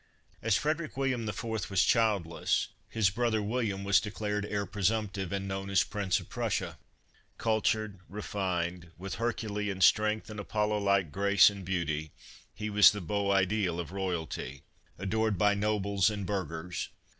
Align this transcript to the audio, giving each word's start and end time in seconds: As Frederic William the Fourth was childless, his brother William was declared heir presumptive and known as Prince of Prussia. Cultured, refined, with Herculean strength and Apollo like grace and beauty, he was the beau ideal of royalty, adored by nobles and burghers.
As 0.41 0.55
Frederic 0.57 0.97
William 0.97 1.27
the 1.27 1.31
Fourth 1.31 1.69
was 1.69 1.83
childless, 1.83 2.69
his 2.89 3.11
brother 3.11 3.39
William 3.39 3.83
was 3.83 4.01
declared 4.01 4.47
heir 4.47 4.65
presumptive 4.65 5.31
and 5.31 5.47
known 5.47 5.69
as 5.69 5.83
Prince 5.83 6.19
of 6.19 6.27
Prussia. 6.27 6.79
Cultured, 7.37 7.99
refined, 8.09 8.89
with 8.97 9.17
Herculean 9.21 9.79
strength 9.79 10.27
and 10.31 10.39
Apollo 10.39 10.79
like 10.79 11.11
grace 11.11 11.51
and 11.51 11.63
beauty, 11.63 12.09
he 12.51 12.67
was 12.67 12.89
the 12.89 12.99
beau 12.99 13.29
ideal 13.31 13.79
of 13.79 13.91
royalty, 13.91 14.63
adored 14.97 15.37
by 15.37 15.53
nobles 15.53 16.09
and 16.09 16.25
burghers. 16.25 16.89